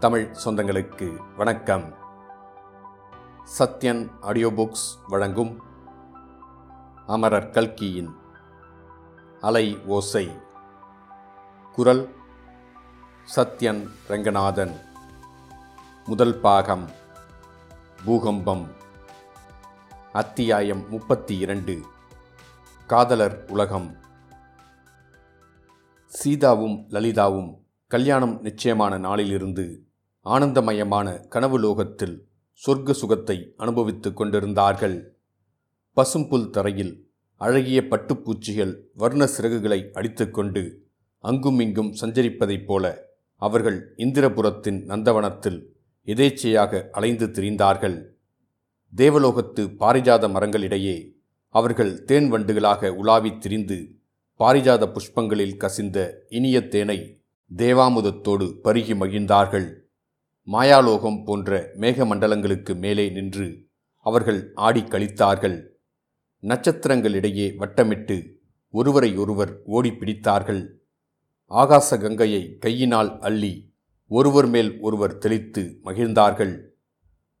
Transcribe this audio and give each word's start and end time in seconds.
தமிழ் 0.00 0.34
சொந்தங்களுக்கு 0.44 1.36
வணக்கம். 1.36 1.94
Sathyan 3.58 4.10
audio 4.20 4.48
books 4.48 4.98
வழங்கும் 5.08 5.62
அமரர் 7.06 7.50
கல்கியின் 7.50 8.14
அலை 9.40 9.78
ஓசை. 9.86 10.30
குரல் 11.72 12.14
சத்யன் 13.36 13.90
ரங்கநாதன். 14.08 14.80
முதல் 16.04 16.40
பாகம் 16.40 16.90
பூகம்பம். 18.04 18.72
அத்தியாயம் 20.12 20.88
முப்பத்தி 20.88 21.38
இரண்டு 21.38 21.82
காதலர் 22.86 23.44
உலகம். 23.48 23.96
சீதாவும் 26.06 26.86
லலிதாவும் 26.88 27.58
கல்யாணம் 27.86 28.40
நிச்சயமான 28.40 28.98
நாளிலிருந்து 28.98 29.84
ஆனந்தமயமான 30.24 31.18
கனவு 31.28 31.58
லோகத்தில் 31.58 32.28
சொர்க்க 32.66 32.90
சுகத்தை 32.90 33.54
அனுபவித்துக் 33.56 34.16
கொண்டிருந்தார்கள். 34.16 35.16
பசும்புல் 35.92 36.50
தரையில் 36.50 37.10
அழகிய 37.36 37.80
பட்டுப்பூச்சிகள் 37.80 38.80
வர்ண 38.94 39.28
சிறகுகளை 39.38 39.90
அடித்துக்கொண்டு 39.90 40.86
அங்குமிங்கும் 41.18 41.92
சஞ்சரிப்பதைப் 42.00 42.64
போல 42.64 43.08
அவர்கள் 43.36 43.94
இந்திரபுரத்தின் 43.96 44.84
நந்தவனத்தில் 44.84 45.64
எதேச்சையாக 46.06 46.88
அலைந்து 46.90 47.26
திரிந்தார்கள். 47.26 48.04
தேவலோகத்து 48.96 49.74
பாரிஜாத 49.78 50.28
மரங்களிடையே 50.28 51.12
அவர்கள் 51.48 52.04
தேன் 52.04 52.32
வண்டுகளாக 52.32 52.88
உலாவித் 52.88 53.38
திரிந்து 53.38 53.94
பாரிஜாத 54.38 54.92
புஷ்பங்களில் 54.92 55.56
கசிந்த 55.56 56.26
இனிய 56.28 56.68
தேனை 56.68 57.22
தேவாமுதத்தோடு 57.56 58.58
பருகி 58.64 58.96
மகிழ்ந்தார்கள். 58.96 59.79
மாயாலோகம் 60.46 61.24
போன்ற 61.24 61.70
மேகமண்டலங்களுக்கு 61.74 62.78
மேலே 62.78 63.10
நின்று 63.10 63.66
அவர்கள் 63.98 64.52
ஆடி 64.54 64.80
கழித்தார்கள் 64.80 65.68
நட்சத்திரங்களிடையே 66.42 67.46
வட்டமிட்டு 67.58 68.32
ஒருவரை 68.70 69.16
ஒருவர் 69.16 69.62
ஓடி 69.64 69.90
பிடித்தார்கள். 69.90 70.62
ஆகாச 71.50 71.98
கங்கையை 71.98 72.56
கையினால் 72.58 73.20
அள்ளி 73.20 73.72
ஒருவர் 74.06 74.46
மேல் 74.46 74.80
ஒருவர் 74.80 75.18
தெளித்து 75.18 75.80
மகிழ்ந்தார்கள். 75.84 76.54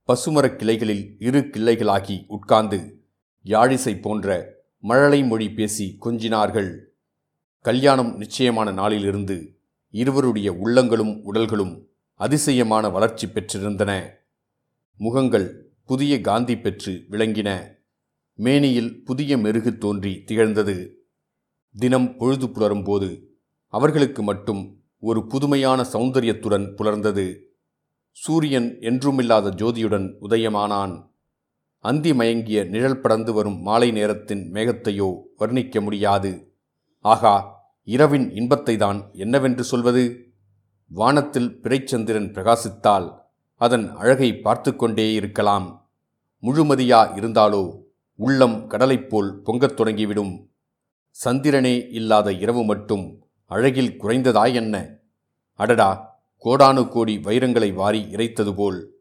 பசுமரக் 0.08 0.56
கிளைகளில் 0.56 1.16
இரு 1.18 1.40
கிளைகளாகி 1.40 2.24
உட்கார்ந்து 2.26 3.04
யாழிசை 3.44 4.00
போன்ற 4.00 4.56
மழலை 4.78 5.24
மொழி 5.24 5.50
பேசி 5.50 5.96
கொஞ்சினார்கள். 6.00 6.78
கல்யாணம் 7.60 8.16
நிச்சயமான 8.16 8.72
நாளிலிருந்து 8.72 9.58
இருவருடைய 9.90 10.52
உள்ளங்களும் 10.52 11.24
உடல்களும் 11.24 11.89
அதிசயமான 12.20 12.88
வளர்ச்சி 12.88 13.26
பெற்றிருந்தன. 13.26 13.92
முகங்கள் 14.96 15.74
புதிய 15.84 16.20
காந்தி 16.20 16.58
பெற்று 16.58 17.06
விளங்கின. 17.10 17.50
மேனியில் 18.34 19.04
புதிய 19.04 19.38
மெருகு 19.38 19.78
தோன்றி 19.78 20.22
திகழ்ந்தது. 20.26 20.76
தினம் 21.74 22.16
பொழுது 22.16 22.46
புலரும்போது 22.46 23.08
அவர்களுக்கு 23.66 24.22
மட்டும் 24.22 24.62
ஒரு 24.98 25.26
புதுமையான 25.26 25.80
சௌந்தரியத்துடன் 25.92 26.66
புலர்ந்தது. 26.74 27.26
சூரியன் 28.10 28.76
என்றுமில்லாத 28.80 29.48
ஜோதியுடன் 29.50 30.06
உதயமானான். 30.20 30.94
அந்தி 31.84 32.14
மயங்கிய 32.14 32.64
நிழல் 32.64 33.00
படர்ந்து 33.00 33.32
வரும் 33.32 33.58
மாலை 33.60 33.90
நேரத்தின் 33.90 34.52
மேகத்தையோ 34.52 35.10
வர்ணிக்க 35.38 35.80
முடியாது. 35.80 36.32
ஆகா 37.04 37.34
இரவின் 37.88 38.30
இன்பத்தை 38.30 38.76
தான் 38.76 39.10
என்னவென்று 39.12 39.64
சொல்வது? 39.64 40.29
வானத்தில் 40.92 41.60
பிறைச்சந்திரன் 41.62 42.32
பிரகாசித்தால் 42.32 43.14
அதன் 43.54 43.92
அழகை 43.96 44.36
பார்த்து 44.36 44.76
கொண்டே 44.76 45.12
இருக்கலாம். 45.12 45.90
முழுமதியா 46.42 47.00
இருந்தாலோ 47.18 47.78
உள்ளம் 48.14 48.66
கடலைப் 48.66 49.10
போல் 49.10 49.40
பொங்கத் 49.44 49.80
தொடங்கிவிடும். 49.80 50.46
சந்திரனே 51.24 51.88
இல்லாத 51.90 52.32
இரவு 52.32 52.64
மட்டும் 52.64 53.24
அழகில் 53.44 54.02
குறைந்ததாயென்ன? 54.02 54.86
அடடா 55.54 56.20
கோடானு 56.44 56.88
கோடி 56.88 57.16
வைரங்களை 57.16 57.74
வாரி 57.74 58.02
இறைத்தது 58.10 58.54
போல் 58.54 58.92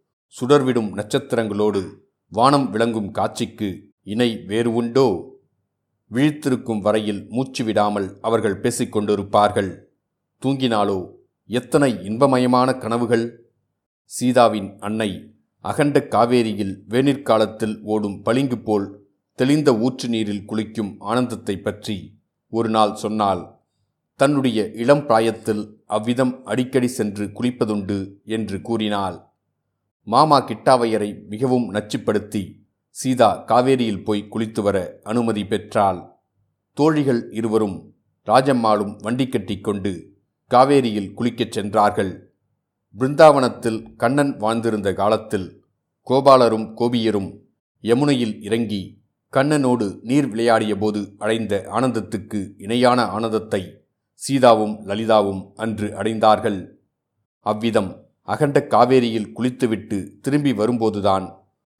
சுடர்விடும் 0.41 0.93
நட்சத்திரங்களோடு 0.95 1.95
வானம் 2.29 2.69
விளங்கும் 2.69 3.11
காட்சிக்கு 3.11 3.83
இணை 4.03 4.41
வேறு 4.45 4.73
உண்டோ? 4.73 5.37
விழித்திருக்கும் 6.11 6.81
வரையில் 6.81 7.25
மூச்சு 7.29 7.63
விடாமல் 7.63 8.17
அவர்கள் 8.21 8.61
பேசிக்கொண்டிருப்பார்கள். 8.61 9.79
தூங்கினாலோ 10.41 11.17
எத்தனை 11.49 11.89
இன்பமயமான 12.07 12.69
கனவுகள். 12.77 13.23
சீதாவின் 14.11 14.67
அன்னை 14.79 15.07
அகண்ட 15.65 15.97
காவேரியில் 16.13 16.73
வேனிற்காலத்தில் 16.87 17.73
ஓடும் 17.83 18.17
பளிங்கு 18.21 18.57
போல் 18.57 18.85
தெளிந்த 19.39 19.69
ஊற்று 19.75 20.07
நீரில் 20.07 20.45
குளிக்கும் 20.45 20.91
ஆனந்தத்தை 20.99 21.55
பற்றி 21.57 21.95
ஒரு 22.53 22.69
நாள் 22.69 22.93
சொன்னால் 22.95 23.41
தன்னுடைய 24.19 24.59
இளம் 24.73 25.03
பிராயத்தில் 25.05 25.63
அவ்விதம் 25.85 26.33
அடிக்கடி 26.43 26.89
சென்று 26.97 27.25
குளிப்பதுண்டு 27.37 27.97
என்று 28.35 28.59
கூறினாள். 28.61 29.17
மாமா 30.07 30.39
கிட்டாவையரை 30.41 31.09
மிகவும் 31.27 31.67
நச்சுப்படுத்தி 31.73 32.43
சீதா 32.95 33.31
காவேரியில் 33.51 34.03
போய் 34.03 34.29
குளித்து 34.31 34.61
வர 34.61 34.77
அனுமதி 35.03 35.45
பெற்றாள். 35.45 35.99
தோழிகள் 36.77 37.23
இருவரும் 37.31 37.77
ராஜம்மாளும் 38.27 38.95
வண்டி 39.01 39.27
கட்டிக்கொண்டு 39.27 39.93
காவேரியில் 40.53 41.13
குளிக்கச் 41.17 41.51
சென்றார்கள். 41.51 42.33
பிருந்தாவனத்தில் 42.99 43.95
கண்ணன் 43.95 44.37
வாழ்ந்திருந்த 44.39 44.93
காலத்தில் 44.93 45.63
கோபாலரும் 46.01 46.77
கோபியரும் 46.77 47.41
யமுனையில் 47.83 48.41
இறங்கி 48.41 49.03
கண்ணனோடு 49.33 49.99
நீர் 50.01 50.27
விளையாடிய 50.27 50.77
போது 50.77 51.15
அடைந்த 51.17 51.67
ஆனந்தத்துக்கு 51.71 52.53
இணையான 52.57 53.05
ஆனந்தத்தை 53.05 53.61
சீதாவும் 54.13 54.75
லலிதாவும் 54.85 55.51
அன்று 55.55 55.87
அடைந்தார்கள். 55.87 56.77
அவ்விதம் 57.39 57.91
அகண்ட 58.21 58.59
காவேரியில் 58.69 59.31
குளித்துவிட்டு 59.31 60.19
திரும்பி 60.21 60.53
வரும்போதுதான் 60.53 61.25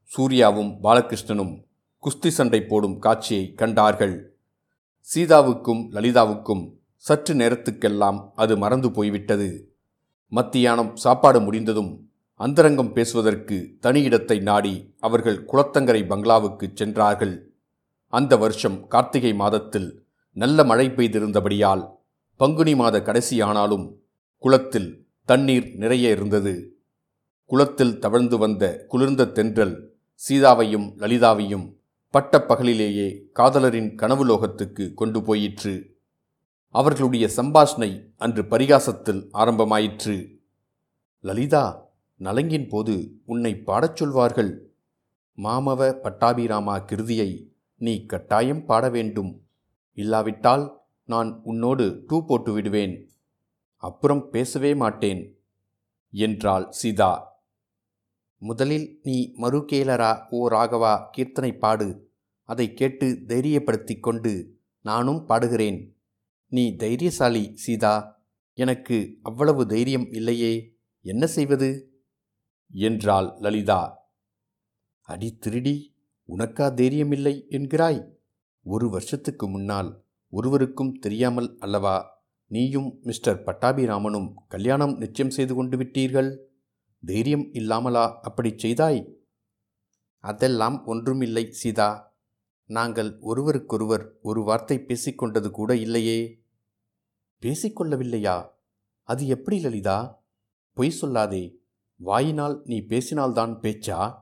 சூர்யாவும் 0.04 0.72
பாலகிருஷ்ணனும் 0.84 1.64
குஸ்தி 2.04 2.28
சண்டை 2.28 2.62
போடும் 2.62 3.00
காட்சியை 3.00 3.54
கண்டார்கள். 3.54 4.38
சீதாவுக்கும் 5.16 5.82
லலிதாவுக்கும் 5.92 6.64
சற்று 7.06 7.34
நேரத்துக்கெல்லாம் 7.34 8.20
அது 8.36 8.58
மறந்து 8.58 8.92
போய்விட்டது. 8.92 9.50
மத்தியானம் 10.28 10.96
சாப்பாடு 10.96 11.40
முடிந்ததும் 11.42 11.92
அந்தரங்கம் 12.36 12.94
பேசுவதற்கு 12.94 13.78
தனி 13.80 14.02
இடத்தை 14.02 14.40
நாடி 14.40 14.96
அவர்கள் 15.00 15.46
குளத்தங்கரை 15.46 16.08
பங்களாவுக்கு 16.08 16.72
சென்றார்கள். 16.74 17.36
அந்த 18.08 18.38
வருஷம் 18.38 18.88
கார்த்திகை 18.88 19.34
மாதத்தில் 19.34 19.90
நல்ல 20.34 20.64
மழை 20.64 20.90
பெய்திருந்தபடியால் 20.90 21.84
பங்குனி 22.38 22.76
மாத 22.76 23.00
கடைசியானாலும் 23.00 23.86
குளத்தில் 24.38 24.90
தண்ணீர் 25.26 25.68
நிறைய 25.74 26.10
இருந்தது. 26.10 26.54
குளத்தில் 27.46 28.00
தவழ்ந்து 28.00 28.38
வந்த 28.38 28.86
குளிர்ந்த 28.88 29.26
தென்றல் 29.26 29.76
சீதாவையும் 30.22 30.88
லலிதாவையும் 30.98 31.66
பட்ட 32.14 32.46
பகலிலேயே 32.48 33.08
காதலரின் 33.34 33.96
கனவு 33.96 34.24
லோகத்துக்கு 34.26 34.94
கொண்டு 34.94 35.22
போயிற்று. 35.24 35.74
அவர்களுடைய 36.72 37.30
சம்பாஷணை 37.36 38.14
அன்று 38.18 38.46
பரிகாசத்தில் 38.46 39.30
ஆரம்பமாயிற்று. 39.34 40.38
லலிதா 41.20 41.90
நலங்கின் 42.16 42.68
போது 42.68 43.22
உன்னை 43.26 43.56
பாடச் 43.56 43.96
சொல்வார்கள். 43.96 44.74
மாமவ 45.38 45.96
பட்டாபிராமா 46.04 46.86
கிருதியை 46.86 47.48
நீ 47.76 48.06
கட்டாயம் 48.06 48.66
பாட 48.66 48.90
வேண்டும். 48.90 49.48
இல்லாவிட்டால் 49.94 50.82
நான் 51.06 51.40
உன்னோடு 51.44 52.04
டூ 52.08 52.26
போட்டு 52.26 52.54
விடுவேன். 52.54 53.10
அப்புறம் 53.76 54.30
பேசவே 54.30 54.76
மாட்டேன் 54.76 55.40
என்றாள் 56.12 56.72
சீதா. 56.72 57.42
முதலில் 58.38 59.00
நீ 59.04 59.34
மறுகேலரா 59.38 60.26
ஓ 60.30 60.50
ராகவா 60.50 61.06
கீர்த்தனை 61.18 61.58
பாடு. 61.58 62.12
அதை 62.44 62.74
கேட்டு 62.74 63.24
தைரியப்படுத்திக் 63.28 64.00
கொண்டு 64.00 64.60
நானும் 64.82 65.26
பாடுகிறேன். 65.26 65.99
நீ 66.50 66.76
தைரியசாலி 66.76 67.56
சீதா. 67.56 68.24
எனக்கு 68.54 69.18
அவ்வளவு 69.22 69.68
தைரியம் 69.68 70.12
இல்லையே. 70.12 70.78
என்ன 71.02 71.28
செய்வது? 71.28 72.00
என்றாள் 72.72 73.36
லலிதா. 73.40 74.10
அடி 75.02 75.38
திருடி 75.38 75.96
உனக்கா 76.28 76.74
தைரியமில்லை 76.74 77.44
என்கிறாய்? 77.50 78.12
ஒரு 78.64 78.90
வருஷத்துக்கு 78.90 79.50
முன்னால் 79.50 80.04
ஒருவருக்கும் 80.30 80.94
தெரியாமல் 80.94 81.58
அல்லவா? 81.60 82.26
நீயும் 82.46 83.00
மிஸ்டர் 83.02 83.44
பட்டாபிராமனும் 83.44 84.34
கல்யாணம் 84.48 84.98
நிச்சயம் 84.98 85.32
செய்து 85.32 85.56
கொண்டு 85.56 85.78
விட்டீர்கள். 85.78 86.38
தைரியம் 87.06 87.54
இல்லாமலா 87.54 88.20
அப்படிச் 88.22 88.60
செய்தாய்? 88.60 89.14
அதெல்லாம் 90.18 90.86
ஒன்றுமில்லை 90.86 91.52
சீதா. 91.52 92.18
நாங்கள் 92.66 93.20
ஒருவருக்கொருவர் 93.20 94.18
ஒரு 94.22 94.44
வார்த்தை 94.44 94.78
பேசிக்கொண்டது 94.78 95.50
கூட 95.50 95.76
இல்லையே. 95.76 96.39
பேசிக்கொள்ளவில்லையா? 97.42 98.50
அது 99.04 99.28
எப்படி 99.28 99.60
லலிதா? 99.60 100.24
பொய் 100.74 100.94
சொல்லாதே. 101.02 101.56
வாயினால் 101.96 102.62
நீ 102.64 102.82
பேசினால்தான் 102.82 103.58
பேச்சா? 103.60 104.14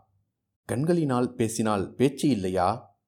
கண்களினால் 0.65 1.33
பேசினால் 1.33 1.93
பேச்சு 1.93 2.29
இல்லையா? 2.29 2.99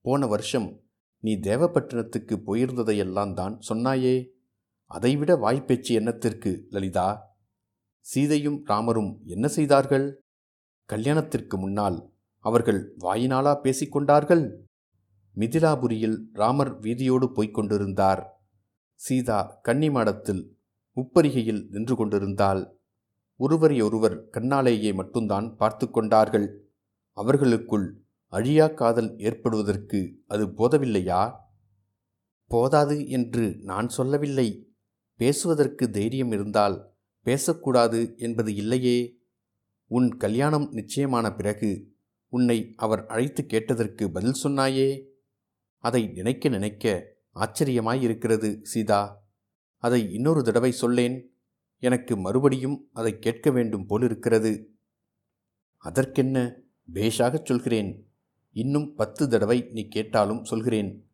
போன 0.00 0.26
வருஷம் 0.26 0.80
நீ 1.18 1.36
தேவப்பட்டினத்துக்கு 1.36 2.42
போயிருந்ததையெல்லாம் 2.46 3.34
தான் 3.34 3.60
சொன்னாயே. 3.68 4.28
அதைவிட 4.86 5.36
வாய்ப்பேச்சு 5.36 5.88
என்னத்திற்கு 5.88 6.64
லலிதா? 6.68 7.36
சீதையும் 8.00 8.64
ராமரும் 8.64 9.20
என்ன 9.24 9.48
செய்தார்கள்? 9.48 10.20
கல்யாணத்திற்கு 10.84 11.58
முன்னால் 11.58 12.12
அவர்கள் 12.38 12.96
வாயினாலா 13.00 13.60
பேசிக்கொண்டார்கள்? 13.62 14.54
மிதிலாபுரியில் 15.36 16.18
ராமர் 16.32 16.78
வீதியோடு 16.78 17.32
போய்க் 17.32 17.54
கொண்டிருந்தார். 17.54 18.33
சீதா 18.94 19.60
கன்னிமாடத்தில் 19.68 20.50
உப்பரிகையில் 20.96 21.66
நின்று 21.68 21.96
கொண்டிருந்தால் 21.96 22.82
ஒருவரையொருவர் 23.36 24.28
கண்ணாலேயே 24.32 24.94
மட்டும்தான் 24.94 25.56
பார்த்து 25.56 25.90
கொண்டார்கள். 25.90 26.72
அவர்களுக்குள் 27.10 28.04
அழியா 28.26 28.66
காதல் 28.66 29.18
ஏற்படுவதற்கு 29.18 30.22
அது 30.26 30.46
போதவில்லையா? 30.46 31.32
போதாது 32.46 33.08
என்று 33.08 33.58
நான் 33.62 33.88
சொல்லவில்லை. 33.88 34.76
பேசுவதற்கு 35.14 35.90
தைரியம் 35.90 36.32
இருந்தால் 36.32 36.92
பேசக்கூடாது 37.20 38.14
என்பது 38.16 38.54
இல்லையே. 38.54 39.18
உன் 39.90 40.16
கல்யாணம் 40.16 40.68
நிச்சயமான 40.72 41.34
பிறகு 41.34 41.92
உன்னை 42.28 42.72
அவர் 42.76 43.06
அழைத்து 43.06 43.46
கேட்டதற்கு 43.46 44.10
பதில் 44.10 44.40
சொன்னாயே? 44.42 44.88
அதை 45.78 46.06
நினைக்க 46.06 46.48
நினைக்க 46.48 47.13
ஆச்சரியமாயிருக்கிறது 47.34 48.62
சீதா. 48.62 49.22
அதை 49.78 50.12
இன்னொரு 50.12 50.42
தடவை 50.42 50.72
சொல்லேன். 50.72 51.34
எனக்கு 51.78 52.16
மறுபடியும் 52.16 52.88
அதை 52.92 53.18
கேட்க 53.18 53.50
வேண்டும் 53.50 53.86
போலிருக்கிறது. 53.86 54.72
அதற்கென்ன? 55.76 56.56
பேஷாகச் 56.92 57.44
சொல்கிறேன். 57.44 58.08
இன்னும் 58.52 58.94
பத்து 58.94 59.28
தடவை 59.28 59.68
நீ 59.72 59.88
கேட்டாலும் 59.88 60.44
சொல்கிறேன். 60.44 61.08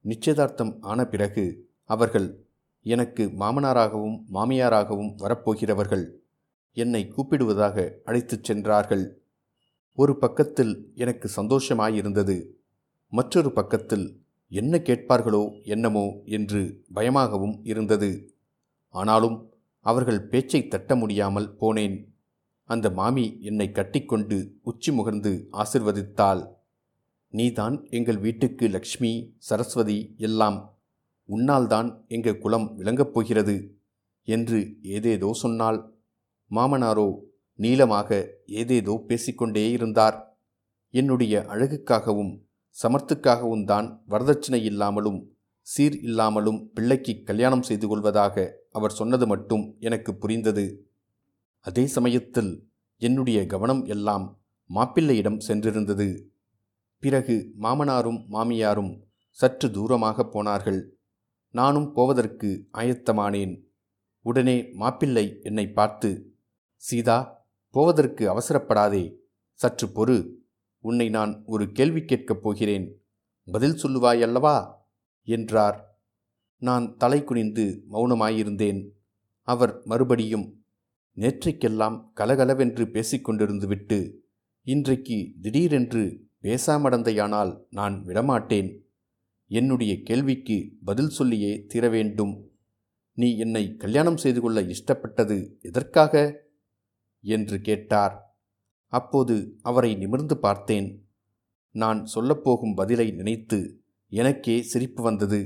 நிச்சயதார்த்தம் 0.00 0.80
ஆன 0.80 1.04
பிறகு 1.04 1.68
அவர்கள் 1.84 2.46
எனக்கு 2.82 3.28
மாமனாராகவும் 3.28 4.24
மாமியாராகவும் 4.32 5.14
வரப்போகிறவர்கள் 5.18 6.10
என்னை 6.72 7.12
கூப்பிடுவதாக 7.16 7.92
அழைத்துச் 8.04 8.44
சென்றார்கள். 8.44 9.22
ஒரு 9.92 10.18
பக்கத்தில் 10.18 10.92
எனக்கு 10.94 11.30
சந்தோஷமாயிருந்தது. 11.36 12.50
மற்றொரு 13.08 13.52
பக்கத்தில் 13.52 14.25
என்ன 14.48 14.78
கேட்பார்களோ 14.78 15.62
என்னமோ 15.62 16.22
என்று 16.24 16.84
பயமாகவும் 16.92 17.60
இருந்தது. 17.64 18.34
ஆனாலும் 18.90 19.50
அவர்கள் 19.80 20.28
பேச்சை 20.28 20.68
தட்ட 20.68 20.96
முடியாமல் 20.96 21.56
போனேன். 21.60 21.96
அந்த 22.64 22.90
மாமி 22.90 23.38
என்னை 23.40 23.72
கட்டிக்கொண்டு 23.72 24.58
உச்சி 24.62 24.90
முகர்ந்து 24.90 25.48
ஆசிர்வதித்தாள். 25.52 26.54
நீதான் 27.28 27.86
எங்கள் 27.90 28.18
வீட்டுக்கு 28.18 28.68
லக்ஷ்மி 28.68 29.34
சரஸ்வதி 29.38 30.14
எல்லாம் 30.16 30.78
உன்னால்தான் 31.28 32.06
எங்கள் 32.06 32.38
குலம் 32.38 32.74
விளங்கப் 32.76 33.12
போகிறது 33.12 33.56
என்று 34.22 34.78
ஏதேதோ 34.82 35.32
சொன்னாள். 35.32 35.78
மாமனாரோ 36.50 37.08
நீளமாக 37.54 38.08
ஏதேதோ 38.46 38.94
பேசிக்கொண்டே 39.06 39.70
இருந்தார். 39.70 40.38
என்னுடைய 40.90 41.44
அழகுக்காகவும் 41.48 42.45
சமர்த்துக்காகவும் 42.82 43.64
தான் 43.64 44.04
வரதட்சணை 44.08 44.62
இல்லாமலும் 44.62 45.20
சீர் 45.66 45.96
இல்லாமலும் 46.02 46.70
பிள்ளைக்கு 46.74 47.22
கல்யாணம் 47.22 47.62
செய்து 47.62 47.88
கொள்வதாக 47.88 48.64
அவர் 48.70 48.90
சொன்னது 48.90 49.26
மட்டும் 49.26 49.76
எனக்கு 49.80 50.14
புரிந்தது. 50.14 50.86
அதே 51.60 51.86
சமயத்தில் 51.86 52.70
என்னுடைய 53.02 53.46
கவனம் 53.46 53.84
எல்லாம் 53.84 54.26
மாப்பிள்ளையிடம் 54.70 55.40
சென்றிருந்தது. 55.48 56.08
பிறகு 56.98 57.52
மாமனாரும் 57.60 58.20
மாமியாரும் 58.30 58.92
சற்று 59.30 59.68
தூரமாக 59.68 60.24
போனார்கள். 60.30 60.80
நானும் 61.50 61.92
போவதற்கு 61.92 62.68
ஆயத்தமானேன். 62.72 63.54
உடனே 64.20 64.68
மாப்பிள்ளை 64.72 65.40
என்னை 65.42 65.66
பார்த்து 65.68 66.10
சீதா 66.76 67.18
போவதற்கு 67.70 68.24
அவசரப்படாதே. 68.32 69.04
சற்று 69.60 69.86
பொறு. 69.88 70.16
உன்னை 70.86 71.08
நான் 71.08 71.42
ஒரு 71.46 71.72
கேள்வி 71.72 72.04
கேட்கப் 72.04 72.42
போகிறேன். 72.42 73.02
பதில் 73.44 73.82
சொல்லுவாயல்லவா 73.82 74.72
என்றார். 75.24 76.00
நான் 76.56 76.96
தலை 76.96 77.24
குனிந்து 77.24 77.84
மௌனமாயிருந்தேன். 77.90 78.88
அவர் 79.42 79.80
மறுபடியும் 79.84 80.64
நேற்றைக்கெல்லாம் 81.16 82.12
கலகலவென்று 82.12 82.84
பேசிக்கொண்டிருந்து 82.84 83.66
விட்டு 83.66 84.24
இன்றைக்கு 84.62 85.32
திடீரென்று 85.40 86.26
பேசாமடந்தையானால் 86.42 87.64
நான் 87.70 88.02
விடமாட்டேன். 88.02 88.86
என்னுடைய 89.46 90.02
கேள்விக்கு 90.02 90.76
பதில் 90.84 91.08
சொல்லியே 91.08 91.64
தீர 91.66 91.88
வேண்டும். 91.88 92.50
நீ 93.12 93.38
என்னை 93.38 93.76
கல்யாணம் 93.76 94.16
செய்து 94.16 94.40
கொள்ள 94.40 94.62
இஷ்டப்பட்டது 94.62 95.60
எதற்காக? 95.60 96.44
என்று 97.20 97.60
கேட்டார். 97.60 98.25
அப்போது 98.98 99.34
அவரை 99.62 99.94
நிமிர்ந்து 99.94 100.36
பார்த்தேன். 100.38 100.88
நான் 101.74 102.00
சொல்லப்போகும் 102.14 102.74
பதிலை 102.74 103.10
நினைத்து 103.10 103.58
எனக்கே 104.12 104.56
சிரிப்பு 104.62 105.02
வந்தது. 105.02 105.40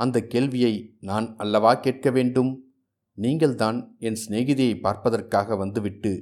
அந்த 0.00 0.18
கேள்வியை 0.26 0.74
நான் 1.00 1.26
அல்லவா 1.36 1.72
கேட்க 1.74 2.08
வேண்டும்? 2.10 2.52
நீங்கள்தான் 3.18 3.78
என் 3.98 4.20
சிநேகிதியை 4.26 4.80
பார்ப்பதற்காக 4.80 5.56
வந்துவிட்டு 5.56 6.12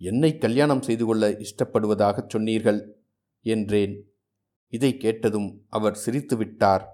என்னை 0.00 0.30
கல்யாணம் 0.38 0.82
செய்து 0.82 1.04
கொள்ள 1.04 1.24
இஷ்டப்படுவதாகச் 1.44 2.28
சொன்னீர்கள்? 2.28 2.80
என்றேன். 3.44 3.94
இதை 4.72 4.90
கேட்டதும் 4.96 5.48
அவர் 5.68 5.96
சிரித்து 5.96 6.36
விட்டார். 6.36 6.84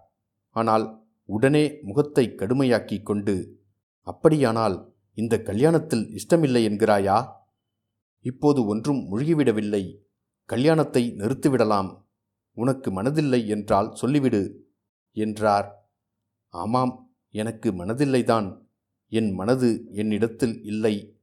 ஆனால் 0.56 0.85
உடனே 1.29 1.64
முகத்தை 1.82 2.25
கடுமையாக்கிக் 2.31 3.02
கொண்டு 3.02 3.35
அப்படியானால் 4.06 4.76
இந்த 5.17 5.35
கல்யாணத்தில் 5.44 6.05
இஷ்டமில்லை 6.12 6.62
என்கிறாயா? 6.69 7.19
இப்போது 8.20 8.67
ஒன்றும் 8.67 8.96
முழுகிவிடவில்லை. 8.96 9.96
கல்யாணத்தை 10.44 11.14
நிறுத்திவிடலாம். 11.17 12.02
உனக்கு 12.52 13.02
மனதில்லை 13.02 13.46
என்றால் 13.46 13.96
சொல்லிவிடு 14.00 14.55
என்றார். 15.12 15.90
ஆமாம் 16.49 17.14
எனக்கு 17.28 17.72
மனதில்லைதான். 17.72 18.61
என் 19.08 19.32
மனது 19.32 19.88
என்னிடத்தில் 19.93 20.62
இல்லை. 20.62 21.18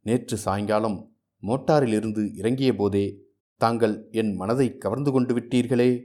நேற்று 0.00 0.36
சாயங்காலம் 0.36 1.16
மோட்டாரிலிருந்து 1.42 2.34
இறங்கிய 2.34 2.74
போதே 2.74 3.20
தாங்கள் 3.56 4.08
என் 4.10 4.34
மனதை 4.34 4.76
கவர்ந்து 4.76 5.12
கொண்டு 5.12 5.40
விட்டீர்களே. 5.40 6.04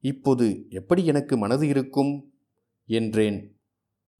இப்போது 0.00 0.66
எப்படி 0.68 1.06
எனக்கு 1.06 1.38
மனது 1.38 1.68
இருக்கும்? 1.68 2.32
என்றேன். 2.84 3.60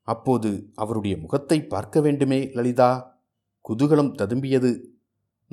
அப்போது 0.03 0.71
அவருடைய 0.75 1.17
முகத்தை 1.19 1.67
பார்க்க 1.67 2.01
வேண்டுமே 2.01 2.51
லலிதா. 2.53 3.23
குதூகலம் 3.69 4.15
ததும்பியது. 4.19 4.92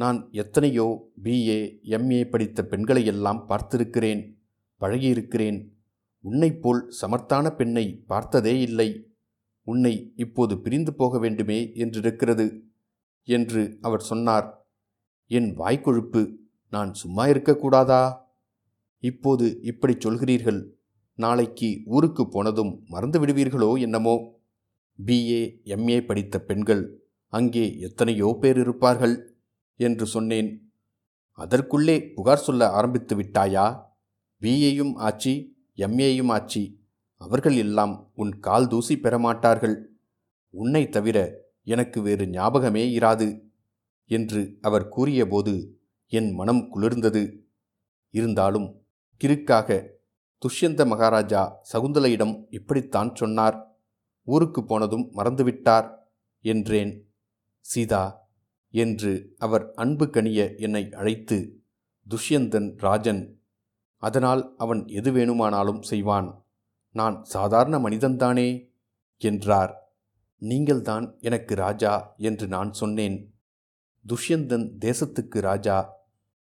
நான் 0.01 0.17
எத்தனையோ 0.31 0.85
பிஏ 1.23 1.59
எம்ஏ 1.97 2.19
படித்த 2.29 2.63
பெண்களையெல்லாம் 2.71 3.41
பார்த்திருக்கிறேன் 3.49 4.21
பழகியிருக்கிறேன். 4.81 5.57
உன்னை 6.23 6.49
போல் 6.53 6.81
சமர்த்தான 6.99 7.45
பெண்ணை 7.55 7.85
பார்த்ததே 8.05 8.53
இல்லை. 8.59 8.89
உன்னை 9.67 9.93
இப்போது 10.15 10.53
பிரிந்து 10.57 10.91
போக 10.93 11.19
வேண்டுமே 11.19 11.59
என்றிருக்கிறது 11.83 12.45
என்று 13.27 13.61
அவர் 13.81 13.99
சொன்னார். 14.01 14.47
என் 15.31 15.49
வாய்க்கொழுப்பு 15.57 16.21
நான் 16.73 16.91
சும்மா 16.93 17.25
இருக்கக்கூடாதா 17.27 18.03
இப்போது 19.03 19.45
இப்படி 19.61 19.93
சொல்கிறீர்கள். 20.05 20.61
நாளைக்கு 21.19 21.69
ஊருக்கு 21.85 22.23
போனதும் 22.27 22.73
மறந்து 22.87 23.17
விடுவீர்களோ 23.19 23.71
என்னமோ? 23.79 24.15
பிஏ 24.99 25.41
எம்ஏ 25.75 25.99
படித்த 26.05 26.35
பெண்கள் 26.39 26.83
அங்கே 27.33 27.65
எத்தனையோ 27.87 28.29
பேர் 28.41 28.57
இருப்பார்கள். 28.57 29.15
என்று 29.79 30.05
சொன்னேன். 30.05 30.49
அதற்குள்ளே 31.39 31.95
புகார் 32.15 32.45
சொல்ல 32.47 32.69
ஆரம்பித்து 32.69 33.13
விட்டாயா? 33.19 33.65
பிஏயும் 34.41 34.93
ஆச்சி 35.07 35.33
எம்ஏயும் 35.77 36.31
ஆச்சி 36.37 36.63
அவர்கள் 37.21 37.55
எல்லாம் 37.55 37.93
உன் 38.15 38.33
கால் 38.39 38.67
தூசி 38.67 38.95
பெறமாட்டார்கள். 38.95 39.75
உன்னை 40.53 40.83
தவிர 40.89 41.17
எனக்கு 41.63 41.99
வேறு 42.01 42.25
ஞாபகமே 42.27 42.83
இராது 42.99 43.27
என்று 44.09 44.41
அவர் 44.61 44.87
கூறியபோது 44.87 45.53
என் 46.11 46.29
மனம் 46.33 46.61
குளிர்ந்தது. 46.73 47.23
இருந்தாலும் 48.13 48.67
கிறுக்காக 49.21 49.79
துஷ்யந்த 50.41 50.81
மகாராஜா 50.85 51.41
சகுந்தலையிடம் 51.71 52.33
இப்படித்தான் 52.49 53.11
சொன்னார். 53.15 53.57
ஊருக்கு 54.27 54.61
போனதும் 54.63 55.05
மறந்துவிட்டார் 55.13 55.87
என்றேன். 56.45 56.93
சீதா 57.65 58.03
என்று 58.69 59.35
அவர் 59.37 59.71
அன்பு 59.73 60.05
கனிய 60.05 60.59
என்னை 60.59 60.91
அழைத்து 60.91 61.63
துஷ்யந்தன் 62.09 62.77
ராஜன் 62.77 63.37
அதனால் 63.97 64.53
அவன் 64.57 64.87
எது 64.87 65.11
வேணுமானாலும் 65.11 65.81
செய்வான். 65.81 66.45
நான் 66.91 67.23
சாதாரண 67.23 67.77
மனிதன்தானே? 67.77 68.73
என்றார். 69.17 69.95
நீங்கள்தான் 70.37 71.17
எனக்கு 71.19 71.55
ராஜா 71.55 72.13
என்று 72.17 72.47
நான் 72.47 72.73
சொன்னேன். 72.73 73.39
துஷ்யந்தன் 74.07 74.71
தேசத்துக்கு 74.85 75.39
ராஜா. 75.39 75.93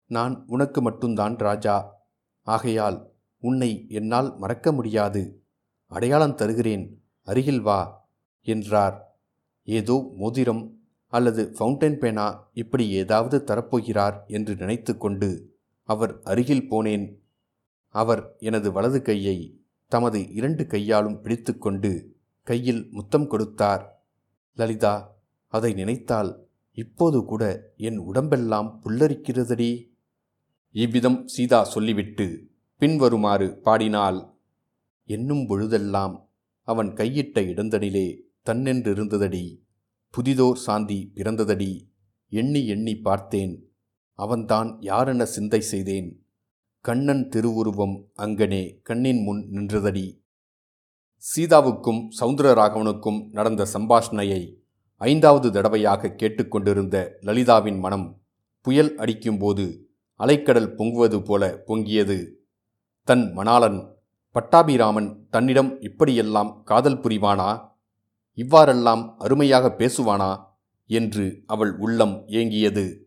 நான் 0.06 0.44
உனக்கு 0.46 0.82
மட்டும்தான் 0.82 1.36
ராஜா. 1.36 2.06
ஆகையால் 2.42 3.12
உன்னை 3.38 3.86
என்னால் 3.88 4.36
மறக்க 4.36 4.72
முடியாது. 4.72 5.42
அடையாளம் 5.86 6.34
தருகிறேன். 6.34 7.04
அருகில் 7.22 7.60
வா 7.60 8.08
என்றார். 8.40 9.20
ஏதோ 9.62 10.12
மோதிரம் 10.16 10.83
அல்லது 11.16 11.42
ஃபவுண்டைன் 11.56 11.98
பேனா 11.98 12.26
இப்படி 12.52 12.84
ஏதாவது 13.00 13.36
தரப்போகிறார் 13.48 14.16
என்று 14.26 14.52
நினைத்து 14.54 14.92
கொண்டு 14.96 15.28
அவர் 15.88 16.12
அருகில் 16.22 16.68
போனேன். 16.70 17.06
அவர் 17.94 18.22
எனது 18.38 18.68
வலது 18.72 19.00
கையை 19.02 19.36
தமது 19.92 20.20
இரண்டு 20.38 20.62
கையாலும் 20.66 21.18
பிடித்துக்கொண்டு 21.22 21.90
கையில் 22.46 22.82
முத்தம் 22.90 23.26
கொடுத்தார். 23.26 23.84
லலிதா 24.58 24.94
அதை 25.52 25.70
நினைத்தால் 25.72 26.30
இப்போது 26.78 27.18
கூட 27.24 27.42
என் 27.88 27.98
உடம்பெல்லாம் 28.08 28.70
புல்லரிக்கிறதடி? 28.82 29.70
இவ்விதம் 30.74 31.18
சீதா 31.26 31.60
சொல்லிவிட்டு 31.64 32.26
பின்வருமாறு 32.82 33.48
பாடினாள். 33.66 34.18
என்னும் 35.08 35.44
பொழுதெல்லாம் 35.46 36.14
அவன் 36.68 36.90
கையிட்ட 36.92 37.38
இடந்தனிலே 37.52 38.06
தன்னென்றிருந்ததடி 38.46 39.44
புதிதோர் 40.14 40.56
சாந்தி 40.56 41.10
பிறந்ததடி 41.14 41.80
எண்ணி 42.28 42.66
எண்ணி 42.66 42.94
பார்த்தேன் 42.96 43.72
அவன்தான் 44.18 44.78
யாரென 44.80 45.22
சிந்தை 45.22 45.60
செய்தேன் 45.60 46.26
கண்ணன் 46.80 47.28
திருவுருவம் 47.28 47.96
அங்கனே 48.18 48.80
கண்ணின் 48.82 49.22
முன் 49.22 49.48
நின்றதடி. 49.52 50.22
சீதாவுக்கும் 51.16 52.08
சவுந்தரராகவனுக்கும் 52.20 53.28
நடந்த 53.30 53.66
சம்பாஷணையை 53.72 54.42
ஐந்தாவது 54.96 55.52
தடவையாக 55.52 56.10
கேட்டுக்கொண்டிருந்த 56.10 57.18
லலிதாவின் 57.20 57.78
மனம் 57.78 58.22
புயல் 58.60 58.96
அடிக்கும்போது 58.96 59.88
அலைக்கடல் 60.20 60.74
பொங்குவது 60.78 61.24
போல 61.24 61.62
பொங்கியது. 61.66 62.18
தன் 63.08 63.32
மணாளன் 63.36 63.80
பட்டாபிராமன் 64.34 65.10
தன்னிடம் 65.30 65.80
இப்படியெல்லாம் 65.80 66.62
காதல் 66.64 67.00
புரிவானா? 67.00 67.72
இவ்வாறெல்லாம் 68.34 69.18
அருமையாக 69.18 69.74
பேசுவானா? 69.78 70.44
என்று 70.86 71.42
அவள் 71.46 71.76
உள்ளம் 71.76 72.24
ஏங்கியது. 72.26 72.98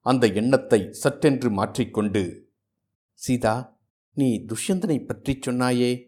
அந்த 0.00 0.26
எண்ணத்தை 0.26 0.96
சற்றென்று 1.02 1.50
மாற்றிக்கொண்டு 1.50 2.50
சீதா 3.14 3.78
நீ 4.14 4.44
துஷ்யந்தனை 4.46 5.06
பற்றி 5.06 5.38
சொன்னாயே. 5.46 6.04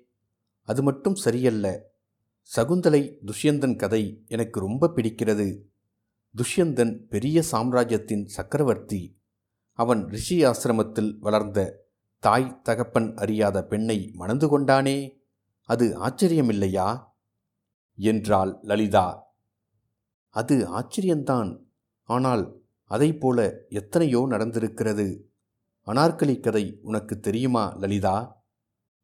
அது 0.63 0.83
மட்டும் 0.83 1.15
சரியல்ல. 1.15 1.89
சகுந்தலை 2.57 3.19
துஷ்யந்தன் 3.25 3.77
கதை 3.77 4.25
எனக்கு 4.27 4.61
ரொம்ப 4.61 4.93
பிடிக்கிறது. 4.97 5.61
துஷ்யந்தன் 6.35 6.95
பெரிய 7.09 7.43
சாம்ராஜ்யத்தின் 7.43 8.27
சக்கரவர்த்தி. 8.27 9.19
அவன் 9.73 10.07
ரிஷி 10.07 10.45
ஆசிரமத்தில் 10.45 11.17
வளர்ந்த 11.19 11.89
தாய் 12.19 12.61
தகப்பன் 12.63 13.15
அறியாத 13.15 13.65
பெண்ணை 13.65 14.11
மணந்து 14.15 14.61
கொண்டானே. 14.61 15.23
அது 15.63 16.07
ஆச்சரியமில்லையா? 16.07 17.10
என்றாள் 18.01 18.59
லலிதா. 18.63 19.07
அது 20.37 20.57
ஆச்சரியந்தான் 20.79 21.51
ஆனால் 22.09 22.45
அதைப்போல 22.91 23.39
எத்தனையோ 23.69 24.21
நடந்திருக்கிறது. 24.31 25.07
அனார்கலி 25.87 26.37
கதை 26.41 26.65
உனக்கு 26.83 27.21
தெரியுமா 27.21 27.65
லலிதா? 27.77 28.17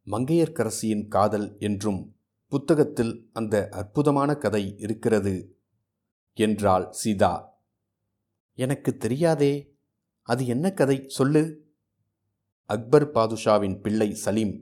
மங்கையர்க்கரசியின் 0.07 1.09
காதல் 1.09 1.57
என்றும் 1.59 2.01
புத்தகத்தில் 2.53 3.15
அந்த 3.33 3.69
அற்புதமான 3.71 4.35
கதை 4.35 4.75
இருக்கிறது 4.79 5.35
என்றாள் 6.39 6.87
சீதா. 6.91 7.35
எனக்கு 8.59 8.97
தெரியாதே. 8.97 9.55
அது 10.23 10.47
என்ன 10.47 10.67
கதை 10.73 11.05
சொல்லு? 11.09 11.43
அக்பர் 12.71 13.11
பாதுஷாவின் 13.11 13.81
பிள்ளை 13.81 14.15
சலீம் 14.15 14.55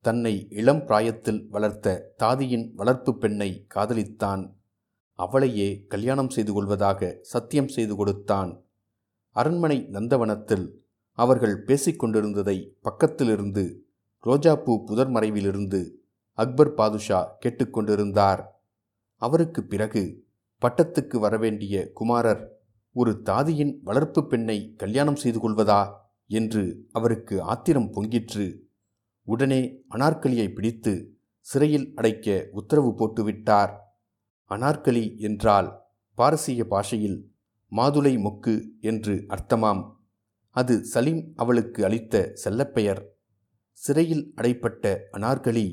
தன்னை 0.00 0.46
இளம் 0.50 0.84
பிராயத்தில் 0.86 1.48
வளர்த்த 1.48 2.14
தாதியின் 2.18 2.72
வளர்ப்பு 2.74 3.18
பெண்ணை 3.18 3.66
காதலித்தான். 3.74 4.52
அவளையே 5.12 5.84
கல்யாணம் 5.88 6.30
செய்து 6.30 6.52
கொள்வதாக 6.52 7.18
சத்தியம் 7.22 7.68
செய்து 7.68 7.96
கொடுத்தான். 7.96 8.64
அரண்மனை 9.30 9.88
நந்தவனத்தில் 9.92 10.72
அவர்கள் 11.12 11.64
பேசிக்கொண்டிருந்ததை 11.64 12.70
பக்கத்திலிருந்து 12.82 13.74
ரோஜாப்பூ 14.24 14.84
புதர் 14.84 15.10
மறைவிலிருந்து 15.10 15.90
அக்பர் 16.32 16.74
பாதுஷா 16.74 17.36
கேட்டுக்கொண்டிருந்தார் 17.44 18.44
அவருக்கு 19.16 19.64
பிறகு 19.64 20.26
பட்டத்துக்கு 20.62 21.18
வரவேண்டிய 21.18 21.92
குமாரர் 21.92 22.58
ஒரு 22.92 23.20
தாதியின் 23.24 23.80
வளர்ப்பு 23.82 24.26
பெண்ணை 24.26 24.74
கல்யாணம் 24.76 25.16
செய்து 25.16 25.50
கொள்வதா? 25.50 25.92
என்று 26.26 26.88
அவருக்கு 26.92 27.42
ஆத்திரம் 27.42 27.92
பொங்கிற்று. 27.92 28.69
உடனே 29.32 29.60
அனார்கலியை 29.94 30.48
பிடித்து 30.56 30.92
சிறையில் 31.46 31.86
அடைக்க 31.98 32.26
உத்தரவு 32.58 32.90
போட்டுவிட்டார். 32.98 33.72
அனார்கலி 34.50 35.04
என்றால் 35.26 35.68
பாரசீக 36.18 36.64
பாஷையில் 36.72 37.18
மாதுளை 37.72 38.14
மொக்கு 38.24 38.54
என்று 38.90 39.14
அர்த்தமாம். 39.34 39.82
அது 40.56 40.74
சலீம் 40.92 41.22
அவளுக்கு 41.36 41.80
அளித்த 41.88 42.14
செல்லப்பெயர். 42.42 43.02
சிறையில் 43.78 44.24
அடைப்பட்ட 44.38 44.84
அனார்கலி 45.16 45.66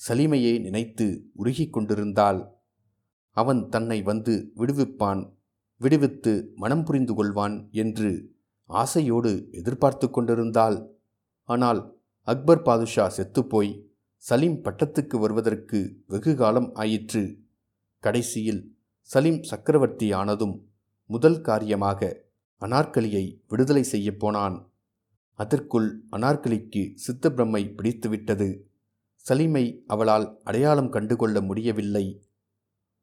சலீமையே 0.00 0.52
நினைத்து 0.66 1.06
உருகிக் 1.34 1.74
கொண்டிருந்தாள். 1.74 2.40
அவன் 3.36 3.60
தன்னை 3.68 3.98
வந்து 4.10 4.34
விடுவிப்பான் 4.60 5.22
விடுவித்து 5.80 6.32
மனம் 6.62 6.84
புரிந்து 6.86 7.14
கொள்வான் 7.14 7.56
என்று 7.82 8.10
ஆசையோடு 8.70 9.32
எதிர்பார்த்து 9.58 10.06
கொண்டிருந்தாள். 10.10 10.78
ஆனால் 11.48 11.80
அக்பர் 12.30 12.62
பாதுஷா 12.62 13.08
செத்துப்போய் 13.08 13.90
சலீம் 14.16 14.62
பட்டத்துக்கு 14.64 15.18
வருவதற்கு 15.18 16.02
வெகு 16.06 16.36
காலம் 16.36 16.74
ஆயிற்று. 16.74 17.38
கடைசியில் 17.98 18.76
சலீம் 19.00 19.42
சக்கரவர்த்தி 19.42 20.12
ஆனதும் 20.12 20.68
முதல் 21.06 21.40
காரியமாக 21.40 22.26
அனார்கலியை 22.60 23.40
விடுதலை 23.48 23.82
செய்யப் 23.82 24.18
போனான். 24.18 24.72
அதற்குள் 25.32 26.02
அனார்கலிக்கு 26.12 26.94
சித்த 26.94 27.30
பிரம்மை 27.30 27.74
பிடித்துவிட்டது. 27.74 28.62
சலீமை 29.28 29.84
அவளால் 29.86 30.40
அடையாளம் 30.44 30.90
கண்டுகொள்ள 30.90 31.40
முடியவில்லை. 31.40 32.22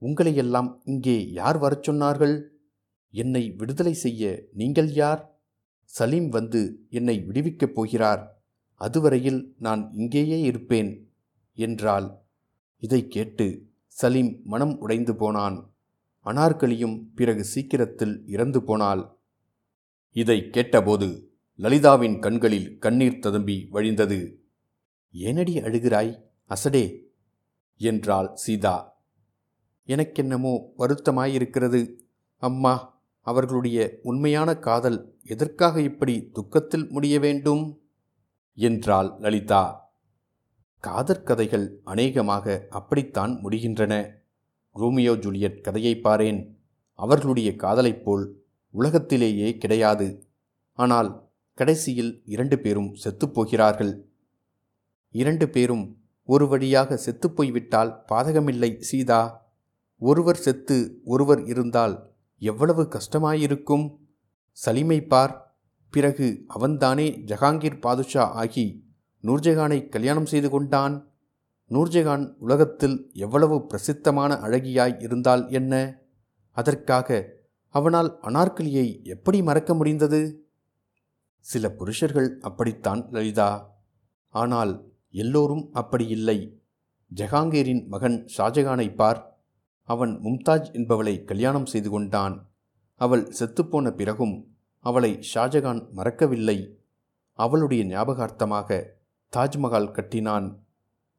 உங்களையெல்லாம் 0.01 0.79
இங்கே 0.83 1.31
யார் 1.31 1.57
வரச் 1.57 1.89
சொன்னார்கள்? 1.89 2.47
என்னை 3.09 3.49
விடுதலை 3.49 3.93
செய்ய 3.93 4.43
நீங்கள் 4.53 4.87
யார்? 4.87 5.39
சலீம் 5.83 6.29
வந்து 6.29 6.85
என்னை 6.89 7.23
விடுவிக்கப் 7.27 7.73
போகிறார். 7.73 8.34
அதுவரையில் 8.81 9.55
நான் 9.57 9.91
இங்கேயே 9.91 10.41
இருப்பேன் 10.41 11.11
என்றாள். 11.53 12.07
இதை 12.77 13.07
கேட்டு 13.07 13.67
சலீம் 13.87 14.41
மனம் 14.43 14.79
உடைந்து 14.79 15.15
போனான். 15.15 15.73
அனார்கலியும் 16.25 17.07
பிறகு 17.15 17.43
சீக்கிரத்தில் 17.43 18.23
இறந்து 18.27 18.63
போனாள். 18.63 19.03
இதை 20.11 20.49
கேட்டபோது 20.49 21.07
லலிதாவின் 21.55 22.19
கண்களில் 22.19 22.77
கண்ணீர் 22.77 23.19
ததும்பி 23.19 23.67
வழிந்தது. 23.71 24.19
ஏனடி 25.13 25.53
அழுகிறாய்? 25.61 26.11
அசடே! 26.45 26.85
என்றாள் 27.81 28.31
சீதா. 28.33 28.75
எனக்கென்னமோ 29.87 30.53
வருத்தமாயிருக்கிறது. 30.77 31.81
அம்மா 32.35 32.73
அவர்களுடைய 33.21 33.99
உண்மையான 34.03 34.57
காதல் 34.57 35.17
எதற்காக 35.23 35.81
இப்படி 35.81 36.29
துக்கத்தில் 36.33 36.89
முடிய 36.89 37.19
வேண்டும்? 37.19 37.63
என்றாள் 38.55 39.11
லலிதா. 39.19 39.93
காதற்கதைகள் 40.83 41.69
அநேகமாக 41.83 42.67
அப்படித்தான் 42.69 43.39
முடிகின்றன. 43.43 44.09
ரோமியோ 44.73 45.15
ஜூலியட் 45.15 45.61
கதையை 45.61 45.99
பாரேன். 46.03 46.55
அவர்களுடைய 46.93 47.55
காதலைப் 47.55 48.03
போல் 48.03 48.43
உலகத்திலேயே 48.69 49.57
கிடையாது. 49.57 50.27
ஆனால் 50.73 51.23
கடைசியில் 51.53 52.21
இரண்டு 52.25 52.59
பேரும் 52.59 52.95
செத்துப்போகிறார்கள் 53.03 54.01
இரண்டு 55.11 55.49
பேரும் 55.49 55.97
ஒரு 56.23 56.47
வழியாக 56.47 56.99
செத்துப்போய்விட்டால் 57.05 58.03
பாதகமில்லை 58.11 58.79
சீதா. 58.79 59.47
ஒருவர் 59.97 60.35
செத்து 60.35 61.01
ஒருவர் 61.05 61.45
இருந்தால் 61.45 62.13
எவ்வளவு 62.37 62.83
கஷ்டமாயிருக்கும்? 62.83 63.97
சலிமை 64.51 65.03
பார். 65.03 65.44
பிறகு 65.95 66.27
அவன்தானே 66.47 67.07
ஜஹாங்கீர் 67.25 67.79
பாதுஷா 67.79 68.23
ஆகி 68.33 68.65
நூர்ஜஹானை 69.23 69.77
கல்யாணம் 69.89 70.25
செய்து 70.25 70.49
கொண்டான்? 70.49 70.95
நூர்ஜஹான் 71.71 72.25
உலகத்தில் 72.37 72.97
எவ்வளவு 73.13 73.55
பிரசித்தமான 73.65 74.33
அழகியாய் 74.35 75.01
இருந்தால் 75.01 75.43
என்ன? 75.49 75.73
அதற்காக 76.51 77.07
அவனால் 77.69 78.09
அனார்கலியை 78.21 78.87
எப்படி 79.03 79.39
மறக்க 79.41 79.73
முடிந்தது? 79.73 80.21
சில 81.45 81.71
புருஷர்கள் 81.71 82.29
அப்படித்தான் 82.39 83.01
லலிதா. 83.11 83.49
ஆனால் 84.33 84.73
எல்லோரும் 85.11 85.65
அப்படி 85.73 86.07
இல்லை. 86.07 86.39
ஜஹாங்கீரின் 87.11 87.83
மகன் 87.87 88.17
ஷாஜகானை 88.37 88.87
பார். 88.95 89.21
அவன் 89.89 90.13
மும்தாஜ் 90.23 90.69
என்பவளை 90.77 91.15
கல்யாணம் 91.23 91.65
செய்து 91.65 91.89
கொண்டான். 91.89 92.35
அவள் 93.01 93.25
செத்துப்போன 93.39 93.91
பிறகும் 93.91 94.35
அவளை 94.85 95.19
ஷாஜகான் 95.33 95.81
மறக்கவில்லை. 95.91 96.57
அவளுடைய 97.33 97.83
ஞாபகார்த்தமாக 97.85 98.69
தாஜ்மஹால் 99.33 99.91
கட்டினான். 99.91 100.47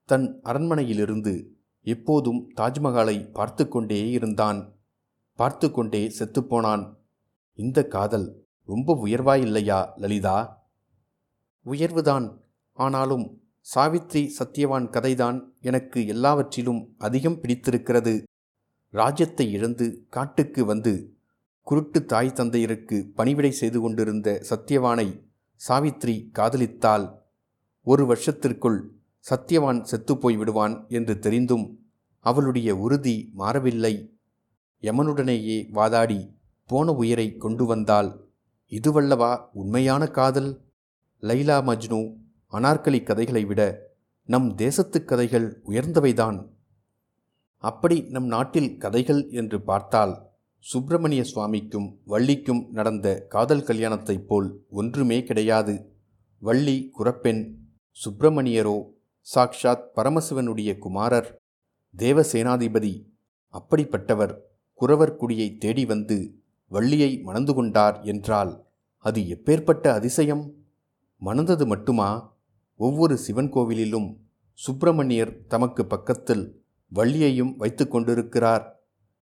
தன் 0.04 0.40
அரண்மனையிலிருந்து 0.44 1.35
எப்போதும் 1.87 2.40
தாஜ்மஹாலை 2.56 3.16
பார்த்து 3.32 3.68
கொண்டே 3.68 4.11
இருந்தான். 4.11 4.61
பார்த்து 5.38 5.70
கொண்டே 5.70 6.02
செத்துப்போனான் 6.18 6.85
இந்த 7.54 7.85
காதல் 7.87 8.28
ரொம்ப 8.64 8.99
உயர்வாயில்லையா 9.06 9.80
லலிதா? 9.96 10.38
உயர்வுதான். 11.66 12.26
ஆனாலும் 12.73 13.26
சாவித்ரி 13.75 14.23
சத்யவான் 14.38 14.87
கதைதான் 14.96 15.38
எனக்கு 15.61 16.06
எல்லாவற்றிலும் 16.06 16.82
அதிகம் 16.99 17.40
பிடித்திருக்கிறது. 17.40 18.14
ராஜ்யத்தை 18.94 19.46
இழந்து 19.52 19.87
காட்டுக்கு 20.11 20.64
வந்து 20.64 21.15
குருட்டு 21.66 22.00
தாய் 22.04 22.28
தந்தையருக்கு 22.35 22.96
பணிவிடை 23.16 23.50
செய்து 23.50 23.78
கொண்டிருந்த 23.80 24.28
சத்யவானை 24.50 25.06
சாவித்ரி 25.61 26.14
காதலித்தால் 26.32 27.06
ஒரு 27.87 28.02
வருஷத்திற்குள் 28.06 28.78
சத்யவான் 29.26 29.80
செத்துப்போய் 29.82 30.37
விடுவான் 30.37 30.75
என்று 30.88 31.14
தெரிந்தும் 31.18 31.64
அவளுடைய 32.26 32.68
உறுதி 32.76 33.16
மாறவில்லை. 33.32 33.94
யமனுடனேயே 34.82 35.58
வாதாடி 35.70 36.20
போன 36.70 36.92
உயிரை 36.92 37.26
கொண்டு 37.37 37.66
வந்தாள் 37.66 38.11
இதுவல்லவா 38.73 39.32
உண்மையான 39.52 40.08
காதல்? 40.08 40.50
லைலா 41.23 41.58
மஜ்னு 41.68 42.00
அனார்கலி 42.52 43.02
கதைகளை 43.02 43.44
விட 43.44 43.61
நம் 44.28 44.49
தேசத்து 44.54 45.00
கதைகள் 45.04 45.49
உயர்ந்தவைதான். 45.66 46.38
அப்படி 47.64 47.99
நம் 48.14 48.26
நாட்டில் 48.26 48.73
கதைகள் 48.76 49.23
என்று 49.30 49.61
பார்த்தால் 49.62 50.14
சுப்பிரமணிய 50.58 51.25
சுவாமிக்கும் 51.25 52.00
வள்ளிக்கும் 52.04 52.68
நடந்த 52.70 53.26
காதல் 53.28 53.62
கல்யாணத்தைப் 53.62 54.26
போல் 54.26 54.64
ஒன்றுமே 54.70 55.22
கிடையாது. 55.22 55.92
வள்ளி 56.38 56.90
குரப்பெண் 56.98 57.54
சுப்பிரமணியரோ 58.04 58.84
சாக்ஷாத் 59.34 59.84
பரமசிவனுடைய 59.96 60.78
குமாரர் 60.78 61.36
தேவசேனாதிபதி 61.96 63.04
அப்படிப்பட்டவர் 63.52 64.38
குறவர் 64.75 65.16
குடியை 65.16 65.56
தேடி 65.56 65.84
வந்து 65.84 66.42
வள்ளியை 66.68 67.20
மணந்து 67.20 67.54
கொண்டார் 67.54 68.00
என்றால் 68.02 68.64
அது 68.98 69.20
எப்பேற்பட்ட 69.20 69.86
அதிசயம்? 69.86 70.54
மணந்தது 71.20 71.66
மட்டுமா? 71.66 72.36
ஒவ்வொரு 72.76 73.18
சிவன் 73.18 73.52
கோவிலிலும் 73.52 74.16
சுப்பிரமணியர் 74.54 75.46
தமக்கு 75.46 75.86
பக்கத்தில் 75.86 76.64
வள்ளியையும் 76.88 77.56
வைத்து 77.56 77.88
கொண்டிருக்கிறார். 77.88 78.75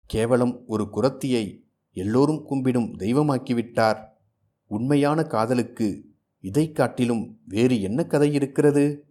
கேவலம் 0.07 0.63
ஒரு 0.67 0.89
குரத்தியை 0.93 1.63
எல்லோரும் 1.93 2.45
கும்பிடும் 2.49 2.97
தெய்வமாக்கிவிட்டார். 2.97 4.07
உண்மையான 4.67 5.23
காதலுக்கு 5.23 6.05
இதை 6.39 6.71
காட்டிலும் 6.71 7.39
வேறு 7.45 7.81
என்ன 7.81 8.05
கதை 8.05 8.33
இருக்கிறது? 8.33 9.07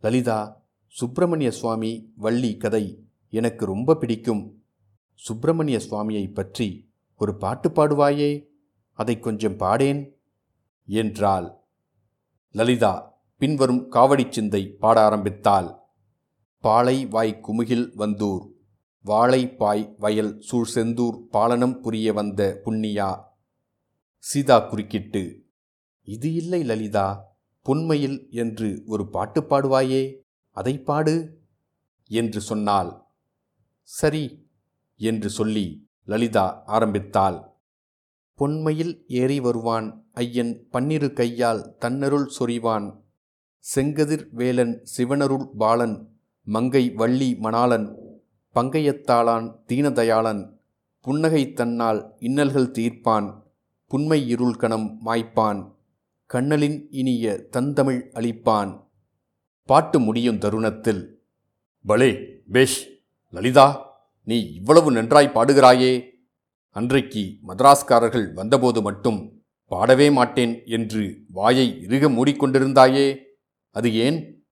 லலிதா 0.00 0.64
சுப்பிரமணிய 0.86 1.50
சுவாமி 1.50 2.12
வள்ளி 2.16 2.56
கதை 2.56 3.04
எனக்கு 3.30 3.66
ரொம்ப 3.66 3.96
பிடிக்கும். 3.96 4.62
சுப்பிரமணிய 5.14 5.80
சுவாமியை 5.90 6.32
பற்றி 6.32 6.90
ஒரு 7.16 7.36
பாட்டு 7.36 7.68
பாடுவாயே 7.68 8.46
அதை 8.92 9.20
கொஞ்சம் 9.20 9.56
பாடேன். 9.56 10.16
என்றாள். 10.86 11.54
லலிதா 12.50 13.20
பின்வரும் 13.38 13.92
காவடி 13.92 14.30
சிந்தை 14.30 14.76
பாட 14.80 15.00
ஆரம்பித்தாள். 15.00 15.74
பாலை 16.60 17.06
வாய் 17.06 17.40
குமுகில் 17.42 17.94
வந்தூர். 17.94 18.56
வாழை 19.08 19.42
பாய் 19.60 19.82
வயல் 19.98 20.30
சூழ் 20.38 20.70
செந்தூர் 20.74 21.18
பாலனம் 21.34 21.74
புரிய 21.80 22.12
வந்த 22.12 22.40
புண்ணியா? 22.64 23.08
சீதா 24.24 24.56
குறுக்கிட்டு 24.60 25.22
இது 26.08 26.28
இல்லை 26.32 26.60
லலிதா 26.62 27.06
பொன்மையில் 27.66 28.18
என்று 28.42 28.68
ஒரு 28.86 29.04
பாட்டு 29.14 29.40
பாடுவாயே 29.40 30.02
அதை 30.56 30.74
பாடு 30.88 31.14
என்று 32.10 32.40
சொன்னாள். 32.40 32.90
சரி 33.88 34.24
என்று 35.00 35.30
சொல்லி 35.30 35.66
லலிதா 36.08 36.46
ஆரம்பித்தாள். 36.66 37.38
பொன்மையில் 38.38 38.94
ஏறி 39.20 39.38
வருவான் 39.40 39.88
ஐயன் 40.14 40.52
பன்னிரு 40.70 41.10
கையால் 41.12 41.62
தன்னருள் 41.78 42.28
சொறிவான் 42.38 42.88
செங்கதிர் 43.64 44.26
வேலன் 44.32 44.74
சிவனருள் 44.94 45.48
பாலன் 45.62 45.96
மங்கை 46.46 46.84
வள்ளி 47.00 47.30
மணாளன் 47.38 47.88
பங்கையத்தாளான் 48.58 49.54
தீனதயாளன் 49.68 50.56
புன்னகை 51.00 51.52
தன்னால் 51.52 52.16
இன்னல்கள் 52.20 52.70
தீர்ப்பான் 52.70 53.42
புன்மை 53.86 54.28
இருள் 54.28 54.56
கணம் 54.56 55.00
மாய்ப்பான் 55.04 55.76
கண்ணலின் 56.26 56.88
இனிய 56.90 57.48
தந்தமிழ் 57.50 58.10
அளிப்பான். 58.14 58.88
பாட்டு 59.64 60.00
முடியும் 60.00 60.38
தருணத்தில் 60.38 61.22
பலே 61.82 62.40
பேஷ் 62.52 62.90
லலிதா 63.30 63.96
நீ 64.22 64.52
இவ்வளவு 64.52 64.92
நன்றாய் 64.92 65.30
பாடுகிறாயே. 65.34 66.04
அன்றைக்கு 66.70 67.36
மதராஸ்காரர்கள் 67.46 68.32
வந்தபோது 68.32 68.82
மட்டும் 68.82 69.42
பாடவே 69.70 70.12
மாட்டேன் 70.12 70.62
என்று 70.64 71.20
வாயை 71.28 71.80
இறுக 71.80 72.08
மூடிக்கொண்டிருந்தாயே. 72.08 73.18
அது 73.70 73.94
ஏன்? 73.94 74.46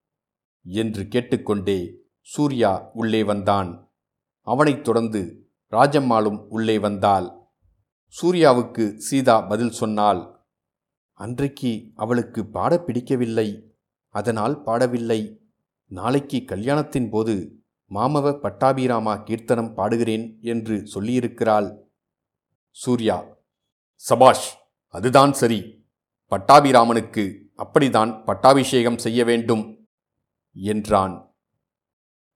என்று 0.65 1.09
கேட்டுக்கொண்டே 1.09 1.95
சூர்யா 2.21 2.91
உள்ளே 2.95 3.25
வந்தான். 3.25 3.86
அவனைத் 4.47 4.85
தொடர்ந்து 4.85 5.23
ராஜம்மாளும் 5.71 6.41
உள்ளே 6.49 6.79
வந்தாள். 6.79 7.29
சூர்யாவுக்கு 8.15 8.97
சீதா 8.97 9.37
பதில் 9.41 9.71
சொன்னாள் 9.71 10.21
அன்றைக்கு 11.13 11.73
அவளுக்கு 11.95 12.41
பாட 12.47 12.79
பிடிக்கவில்லை. 12.79 13.49
அதனால் 14.15 14.63
பாடவில்லை. 14.67 15.21
நாளைக்கு 15.91 16.39
கல்யாணத்தின் 16.47 17.09
போது 17.11 17.35
மாமவ 17.91 18.33
பட்டாபிராமா 18.43 19.15
கீர்த்தனம் 19.23 19.75
பாடுகிறேன் 19.77 20.27
என்று 20.41 20.77
சொல்லியிருக்கிறாள். 20.95 21.69
சூர்யா 22.71 23.19
சபாஷ் 23.95 24.49
அதுதான் 24.95 25.33
சரி. 25.33 25.61
பட்டாபிராமனுக்கு 26.31 27.25
அப்படிதான் 27.57 28.25
பட்டாபிஷேகம் 28.25 28.99
செய்ய 28.99 29.25
வேண்டும் 29.25 29.63
என்றான். 30.53 31.15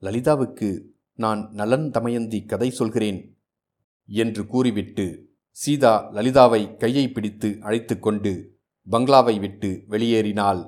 லலிதாவுக்கு 0.02 0.68
நான் 1.22 1.40
நலன் 1.52 1.88
தமயந்தி 1.90 2.38
கதை 2.50 2.68
சொல்கிறேன் 2.70 3.20
என்று 4.08 4.42
கூறிவிட்டு 4.46 5.06
சீதா 5.56 5.94
லலிதாவை 6.16 6.62
கையை 6.76 7.04
பிடித்து 7.08 7.48
அழைத்து 7.60 7.94
கொண்டு 7.98 8.32
பங்களாவை 8.86 9.34
விட்டு 9.40 9.70
வெளியேறினாள். 9.88 10.62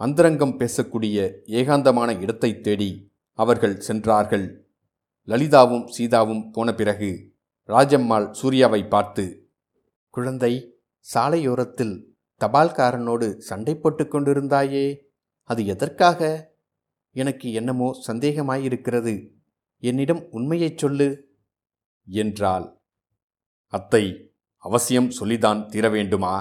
அந்தரங்கம் 0.00 0.56
பேசக்கூடிய 0.60 1.16
ஏகாந்தமான 1.58 2.10
இடத்தை 2.20 2.50
தேடி 2.60 2.90
அவர்கள் 3.38 3.76
சென்றார்கள். 3.80 4.46
லலிதாவும் 5.28 5.86
சீதாவும் 5.96 6.44
போன 6.52 6.68
பிறகு 6.74 7.10
ராஜம்மாள் 7.68 8.28
சூர்யாவை 8.30 8.82
பார்த்து 8.88 9.24
குழந்தை 10.14 10.52
சாலையோரத்தில் 11.06 11.94
தபால்காரனோடு 12.40 13.28
சண்டை 13.48 13.74
போட்டு 13.74 14.04
கொண்டிருந்தாயே 14.04 14.86
அது 15.50 15.62
எதற்காக? 15.66 16.20
எனக்கு 17.16 17.46
என்னமோ 17.52 17.88
சந்தேகமாயிருக்கிறது. 18.08 19.14
என்னிடம் 19.82 20.22
உண்மையைச் 20.30 20.78
சொல்லு 20.78 21.08
என்றாள். 22.04 22.66
அத்தை 23.66 24.32
அவசியம் 24.56 25.10
சொல்லிதான் 25.10 25.68
தீர 25.68 25.88
வேண்டுமா? 25.88 26.34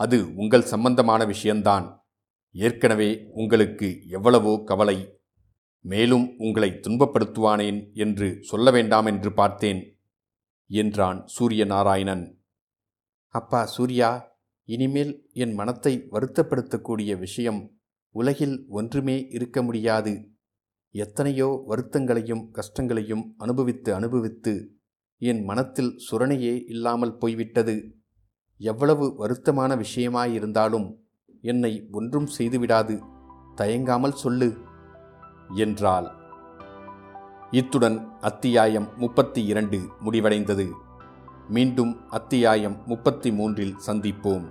அது 0.00 0.34
உங்கள் 0.34 0.62
சம்பந்தமான 0.62 1.24
விஷயந்தான் 1.24 2.06
ஏற்கனவே 2.50 3.26
உங்களுக்கு 3.32 3.88
எவ்வளவோ 4.08 4.62
கவலை. 4.64 4.98
மேலும் 5.80 6.34
உங்களை 6.38 6.70
துன்பப்படுத்துவானேன் 6.70 7.80
என்று 7.94 8.38
சொல்ல 8.40 8.70
வேண்டாம் 8.70 9.06
என்று 9.06 9.32
பார்த்தேன் 9.32 9.80
என்றான் 10.66 11.26
சூரிய 11.26 11.64
நாராயணன் 11.64 12.24
அப்பா 13.28 13.66
சூர்யா 13.66 14.10
இனிமேல் 14.68 15.28
என் 15.32 15.54
மனத்தை 15.54 15.92
வருத்தப்படுத்தக்கூடிய 16.10 17.18
விஷயம் 17.18 17.60
உலகில் 18.14 18.64
ஒன்றுமே 18.68 19.16
இருக்க 19.28 19.62
முடியாது. 19.62 20.33
எத்தனையோ 20.94 21.64
வருத்தங்களையும் 21.68 22.42
கஷ்டங்களையும் 22.50 23.34
அனுபவித்து 23.36 23.94
அனுபவித்து 23.94 24.52
என் 25.18 25.44
மனத்தில் 25.44 25.90
சுரணையே 26.06 26.64
இல்லாமல் 26.68 27.16
போய்விட்டது. 27.16 27.74
எவ்வளவு 28.56 29.06
வருத்தமான 29.18 29.70
விஷயமாயிருந்தாலும் 29.76 30.86
என்னை 31.42 31.88
ஒன்றும் 31.92 32.28
செய்துவிடாது. 32.38 32.96
தயங்காமல் 33.54 34.12
சொல்லு 34.12 34.48
என்றாள். 35.54 36.08
இத்துடன் 37.50 37.98
அத்தியாயம் 38.20 38.88
முப்பத்தி 38.96 39.44
இரண்டு 39.44 39.80
முடிவடைந்தது. 40.04 40.66
மீண்டும் 41.48 42.08
அத்தியாயம் 42.08 42.76
முப்பத்தி 42.86 43.32
மூன்றில் 43.32 43.76
சந்திப்போம். 43.86 44.46